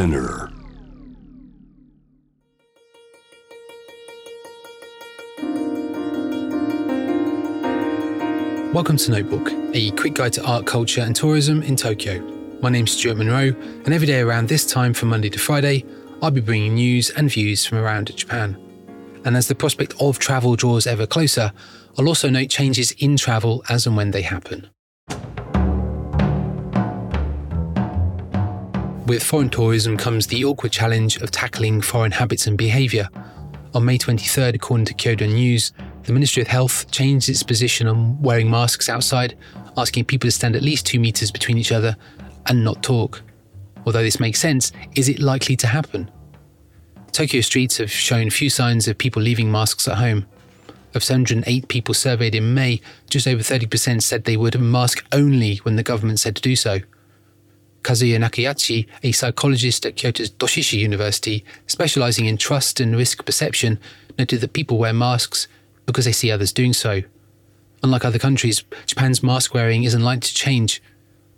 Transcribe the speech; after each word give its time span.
Spinner. 0.00 0.50
Welcome 8.72 8.96
to 8.96 9.10
Notebook, 9.10 9.52
a 9.74 9.90
quick 9.90 10.14
guide 10.14 10.32
to 10.32 10.44
art, 10.46 10.64
culture, 10.64 11.02
and 11.02 11.14
tourism 11.14 11.62
in 11.62 11.76
Tokyo. 11.76 12.18
My 12.62 12.70
name's 12.70 12.92
Stuart 12.92 13.18
Monroe, 13.18 13.54
and 13.84 13.92
every 13.92 14.06
day 14.06 14.20
around 14.20 14.48
this 14.48 14.64
time 14.64 14.94
from 14.94 15.10
Monday 15.10 15.28
to 15.28 15.38
Friday, 15.38 15.84
I'll 16.22 16.30
be 16.30 16.40
bringing 16.40 16.76
news 16.76 17.10
and 17.10 17.30
views 17.30 17.66
from 17.66 17.76
around 17.76 18.16
Japan. 18.16 18.56
And 19.26 19.36
as 19.36 19.48
the 19.48 19.54
prospect 19.54 19.92
of 20.00 20.18
travel 20.18 20.56
draws 20.56 20.86
ever 20.86 21.06
closer, 21.06 21.52
I'll 21.98 22.08
also 22.08 22.30
note 22.30 22.48
changes 22.48 22.92
in 22.92 23.18
travel 23.18 23.62
as 23.68 23.86
and 23.86 23.98
when 23.98 24.12
they 24.12 24.22
happen. 24.22 24.70
With 29.10 29.24
foreign 29.24 29.50
tourism 29.50 29.96
comes 29.96 30.28
the 30.28 30.44
awkward 30.44 30.70
challenge 30.70 31.16
of 31.16 31.32
tackling 31.32 31.80
foreign 31.80 32.12
habits 32.12 32.46
and 32.46 32.56
behaviour. 32.56 33.08
On 33.74 33.84
May 33.84 33.98
23rd, 33.98 34.54
according 34.54 34.84
to 34.84 34.94
Kyodo 34.94 35.26
News, 35.26 35.72
the 36.04 36.12
Ministry 36.12 36.42
of 36.42 36.46
Health 36.46 36.88
changed 36.92 37.28
its 37.28 37.42
position 37.42 37.88
on 37.88 38.22
wearing 38.22 38.48
masks 38.48 38.88
outside, 38.88 39.36
asking 39.76 40.04
people 40.04 40.28
to 40.28 40.30
stand 40.30 40.54
at 40.54 40.62
least 40.62 40.86
two 40.86 41.00
metres 41.00 41.32
between 41.32 41.58
each 41.58 41.72
other 41.72 41.96
and 42.46 42.62
not 42.62 42.84
talk. 42.84 43.20
Although 43.84 44.04
this 44.04 44.20
makes 44.20 44.38
sense, 44.38 44.70
is 44.94 45.08
it 45.08 45.18
likely 45.18 45.56
to 45.56 45.66
happen? 45.66 46.08
Tokyo 47.10 47.40
streets 47.40 47.78
have 47.78 47.90
shown 47.90 48.30
few 48.30 48.48
signs 48.48 48.86
of 48.86 48.96
people 48.96 49.20
leaving 49.20 49.50
masks 49.50 49.88
at 49.88 49.98
home. 49.98 50.24
Of 50.94 51.02
708 51.02 51.66
people 51.66 51.94
surveyed 51.94 52.36
in 52.36 52.54
May, 52.54 52.80
just 53.08 53.26
over 53.26 53.42
30% 53.42 54.02
said 54.02 54.22
they 54.22 54.36
would 54.36 54.60
mask 54.60 55.04
only 55.10 55.56
when 55.64 55.74
the 55.74 55.82
government 55.82 56.20
said 56.20 56.36
to 56.36 56.42
do 56.42 56.54
so. 56.54 56.78
Kazuya 57.82 58.18
Nakayachi, 58.18 58.86
a 59.02 59.12
psychologist 59.12 59.86
at 59.86 59.96
Kyoto's 59.96 60.30
Doshisha 60.30 60.78
University, 60.78 61.44
specializing 61.66 62.26
in 62.26 62.36
trust 62.36 62.80
and 62.80 62.96
risk 62.96 63.24
perception, 63.24 63.78
noted 64.18 64.40
that 64.40 64.52
people 64.52 64.78
wear 64.78 64.92
masks 64.92 65.48
because 65.86 66.04
they 66.04 66.12
see 66.12 66.30
others 66.30 66.52
doing 66.52 66.72
so. 66.72 67.02
Unlike 67.82 68.04
other 68.04 68.18
countries, 68.18 68.62
Japan's 68.84 69.22
mask 69.22 69.54
wearing 69.54 69.84
isn't 69.84 70.04
likely 70.04 70.28
to 70.28 70.34
change. 70.34 70.82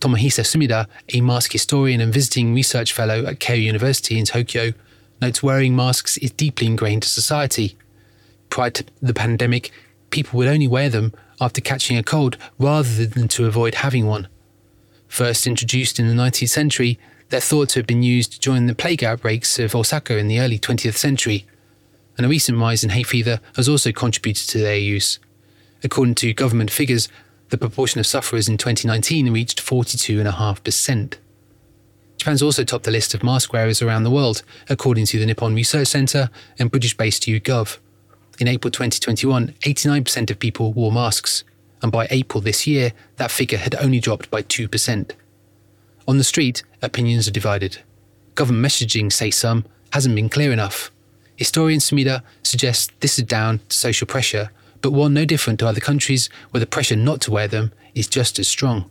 Tomohisa 0.00 0.42
Sumida, 0.42 0.86
a 1.14 1.20
mask 1.20 1.52
historian 1.52 2.00
and 2.00 2.12
visiting 2.12 2.52
research 2.52 2.92
fellow 2.92 3.24
at 3.24 3.38
Keio 3.38 3.62
University 3.62 4.18
in 4.18 4.24
Tokyo, 4.24 4.72
notes 5.20 5.42
wearing 5.44 5.76
masks 5.76 6.16
is 6.16 6.32
deeply 6.32 6.66
ingrained 6.66 7.04
to 7.04 7.08
society. 7.08 7.76
Prior 8.50 8.70
to 8.70 8.84
the 9.00 9.14
pandemic, 9.14 9.70
people 10.10 10.38
would 10.38 10.48
only 10.48 10.66
wear 10.66 10.88
them 10.88 11.12
after 11.40 11.60
catching 11.60 11.96
a 11.96 12.02
cold 12.02 12.36
rather 12.58 13.06
than 13.06 13.28
to 13.28 13.46
avoid 13.46 13.76
having 13.76 14.06
one. 14.06 14.26
First 15.12 15.46
introduced 15.46 16.00
in 16.00 16.08
the 16.08 16.14
19th 16.14 16.48
century, 16.48 16.98
they're 17.28 17.38
thought 17.38 17.68
to 17.68 17.80
have 17.80 17.86
been 17.86 18.02
used 18.02 18.40
during 18.40 18.64
the 18.64 18.74
plague 18.74 19.04
outbreaks 19.04 19.58
of 19.58 19.74
Osaka 19.74 20.16
in 20.16 20.26
the 20.26 20.40
early 20.40 20.58
20th 20.58 20.96
century, 20.96 21.44
and 22.16 22.24
a 22.24 22.30
recent 22.30 22.58
rise 22.58 22.82
in 22.82 22.88
hay 22.88 23.02
fever 23.02 23.38
has 23.56 23.68
also 23.68 23.92
contributed 23.92 24.48
to 24.48 24.58
their 24.58 24.78
use. 24.78 25.18
According 25.84 26.14
to 26.14 26.32
government 26.32 26.70
figures, 26.70 27.10
the 27.50 27.58
proportion 27.58 28.00
of 28.00 28.06
sufferers 28.06 28.48
in 28.48 28.56
2019 28.56 29.30
reached 29.30 29.62
42.5%. 29.62 31.16
Japan's 32.16 32.42
also 32.42 32.64
topped 32.64 32.84
the 32.84 32.90
list 32.90 33.12
of 33.12 33.22
mask 33.22 33.52
wearers 33.52 33.82
around 33.82 34.04
the 34.04 34.10
world, 34.10 34.42
according 34.70 35.04
to 35.04 35.18
the 35.18 35.26
Nippon 35.26 35.54
Research 35.54 35.88
Centre 35.88 36.30
and 36.58 36.70
British 36.70 36.96
based 36.96 37.24
YouGov. 37.24 37.76
In 38.40 38.48
April 38.48 38.70
2021, 38.70 39.48
89% 39.60 40.30
of 40.30 40.38
people 40.38 40.72
wore 40.72 40.90
masks, 40.90 41.44
and 41.82 41.90
by 41.90 42.06
April 42.10 42.40
this 42.40 42.66
year, 42.66 42.92
that 43.16 43.30
figure 43.30 43.58
had 43.58 43.74
only 43.76 44.00
dropped 44.00 44.30
by 44.30 44.42
2%. 44.42 45.12
On 46.08 46.18
the 46.18 46.24
street, 46.24 46.62
opinions 46.80 47.28
are 47.28 47.32
divided. 47.32 47.78
Government 48.34 48.66
messaging, 48.66 49.12
say 49.12 49.30
some, 49.30 49.64
hasn't 49.92 50.14
been 50.14 50.28
clear 50.28 50.52
enough. 50.52 50.90
Historian 51.36 51.80
Sumida 51.80 52.22
suggests 52.42 52.92
this 53.00 53.18
is 53.18 53.24
down 53.24 53.60
to 53.68 53.76
social 53.76 54.06
pressure, 54.06 54.50
but 54.80 54.92
one 54.92 55.14
no 55.14 55.24
different 55.24 55.58
to 55.60 55.66
other 55.66 55.80
countries 55.80 56.28
where 56.50 56.60
the 56.60 56.66
pressure 56.66 56.96
not 56.96 57.20
to 57.22 57.30
wear 57.30 57.48
them 57.48 57.72
is 57.94 58.06
just 58.06 58.38
as 58.38 58.48
strong. 58.48 58.90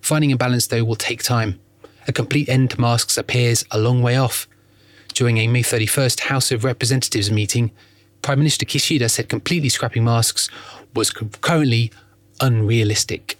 Finding 0.00 0.32
a 0.32 0.36
balance, 0.36 0.66
though, 0.66 0.84
will 0.84 0.96
take 0.96 1.22
time. 1.22 1.60
A 2.06 2.12
complete 2.12 2.48
end 2.48 2.70
to 2.70 2.80
masks 2.80 3.16
appears 3.16 3.64
a 3.70 3.78
long 3.78 4.02
way 4.02 4.16
off. 4.16 4.46
During 5.14 5.38
a 5.38 5.48
May 5.48 5.62
31st 5.62 6.20
House 6.20 6.52
of 6.52 6.64
Representatives 6.64 7.30
meeting, 7.30 7.70
Prime 8.20 8.38
Minister 8.38 8.66
Kishida 8.66 9.10
said 9.10 9.28
completely 9.28 9.68
scrapping 9.68 10.04
masks 10.04 10.48
was 10.94 11.10
currently 11.10 11.90
unrealistic. 12.40 13.38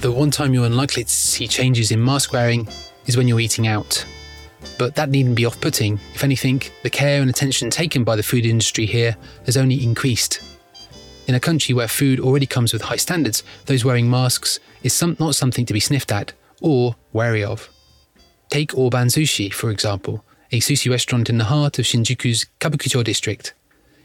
The 0.00 0.12
one 0.12 0.30
time 0.30 0.54
you're 0.54 0.64
unlikely 0.64 1.04
to 1.04 1.10
see 1.10 1.48
changes 1.48 1.90
in 1.90 2.02
mask 2.02 2.32
wearing 2.32 2.68
is 3.06 3.16
when 3.16 3.26
you're 3.26 3.40
eating 3.40 3.66
out. 3.66 4.06
But 4.78 4.94
that 4.94 5.10
needn't 5.10 5.34
be 5.34 5.44
off 5.44 5.60
putting. 5.60 5.98
If 6.14 6.22
anything, 6.22 6.62
the 6.82 6.90
care 6.90 7.20
and 7.20 7.28
attention 7.28 7.68
taken 7.68 8.04
by 8.04 8.14
the 8.14 8.22
food 8.22 8.46
industry 8.46 8.86
here 8.86 9.16
has 9.44 9.56
only 9.56 9.82
increased. 9.82 10.40
In 11.26 11.34
a 11.34 11.40
country 11.40 11.74
where 11.74 11.88
food 11.88 12.20
already 12.20 12.46
comes 12.46 12.72
with 12.72 12.82
high 12.82 12.96
standards, 12.96 13.42
those 13.66 13.84
wearing 13.84 14.08
masks 14.08 14.60
is 14.82 14.92
some, 14.92 15.16
not 15.18 15.34
something 15.34 15.66
to 15.66 15.74
be 15.74 15.80
sniffed 15.80 16.12
at 16.12 16.32
or 16.60 16.96
wary 17.12 17.44
of. 17.44 17.68
Take 18.50 18.78
Oban 18.78 19.08
Sushi, 19.08 19.52
for 19.52 19.70
example, 19.70 20.24
a 20.50 20.60
sushi 20.60 20.90
restaurant 20.90 21.28
in 21.28 21.38
the 21.38 21.44
heart 21.44 21.78
of 21.78 21.84
Shinjuku's 21.84 22.46
Kabukicho 22.60 23.04
district. 23.04 23.54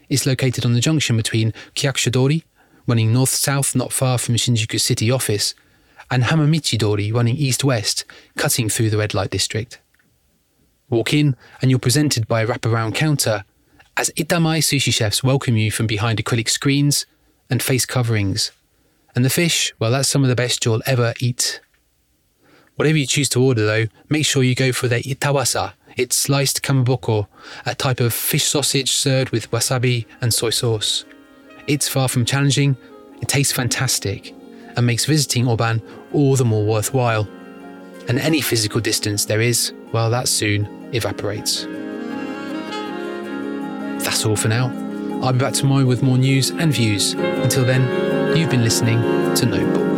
It's 0.08 0.26
located 0.26 0.66
on 0.66 0.74
the 0.74 0.80
junction 0.80 1.16
between 1.16 1.52
Kuyakusho 1.74 2.42
running 2.86 3.12
north 3.12 3.30
south 3.30 3.74
not 3.74 3.92
far 3.92 4.18
from 4.18 4.34
Shinjuku 4.34 4.80
city 4.80 5.10
office, 5.10 5.54
and 6.10 6.24
Hanamichi 6.24 6.76
Dori 6.78 7.10
running 7.10 7.36
east-west, 7.36 8.04
cutting 8.36 8.68
through 8.68 8.90
the 8.90 8.98
red 8.98 9.14
light 9.14 9.30
district. 9.30 9.80
Walk 10.90 11.14
in, 11.14 11.34
and 11.62 11.70
you're 11.70 11.80
presented 11.80 12.28
by 12.28 12.42
a 12.42 12.46
wraparound 12.46 12.94
counter 12.94 13.44
as 13.96 14.10
Itamae 14.10 14.58
sushi 14.58 14.92
chefs 14.92 15.22
welcome 15.22 15.56
you 15.56 15.70
from 15.70 15.86
behind 15.86 16.22
acrylic 16.22 16.48
screens 16.48 17.06
and 17.48 17.62
face 17.62 17.86
coverings. 17.86 18.50
And 19.14 19.24
the 19.24 19.30
fish, 19.30 19.72
well, 19.78 19.92
that's 19.92 20.08
some 20.08 20.24
of 20.24 20.28
the 20.28 20.36
best 20.36 20.64
you'll 20.64 20.82
ever 20.84 21.14
eat. 21.20 21.60
Whatever 22.76 22.98
you 22.98 23.06
choose 23.06 23.28
to 23.30 23.42
order, 23.42 23.64
though, 23.64 23.86
make 24.08 24.26
sure 24.26 24.42
you 24.42 24.54
go 24.54 24.72
for 24.72 24.88
the 24.88 25.00
itawasa. 25.00 25.74
It's 25.96 26.16
sliced 26.16 26.62
kamaboko, 26.62 27.28
a 27.64 27.74
type 27.74 28.00
of 28.00 28.12
fish 28.12 28.44
sausage 28.44 28.90
served 28.90 29.30
with 29.30 29.50
wasabi 29.52 30.06
and 30.20 30.34
soy 30.34 30.50
sauce. 30.50 31.04
It's 31.68 31.88
far 31.88 32.08
from 32.08 32.24
challenging, 32.24 32.76
it 33.22 33.28
tastes 33.28 33.52
fantastic, 33.52 34.34
and 34.76 34.84
makes 34.84 35.04
visiting 35.04 35.46
Oban 35.46 35.80
all 36.12 36.34
the 36.34 36.44
more 36.44 36.64
worthwhile. 36.66 37.28
And 38.08 38.18
any 38.18 38.40
physical 38.40 38.80
distance 38.80 39.24
there 39.24 39.40
is, 39.40 39.72
well, 39.92 40.10
that 40.10 40.26
soon 40.26 40.90
evaporates. 40.92 41.66
That's 44.04 44.26
all 44.26 44.36
for 44.36 44.48
now. 44.48 44.66
I'll 45.22 45.32
be 45.32 45.38
back 45.38 45.54
tomorrow 45.54 45.86
with 45.86 46.02
more 46.02 46.18
news 46.18 46.50
and 46.50 46.72
views. 46.72 47.12
Until 47.14 47.64
then, 47.64 48.36
you've 48.36 48.50
been 48.50 48.64
listening 48.64 49.00
to 49.36 49.46
Notebook. 49.46 49.93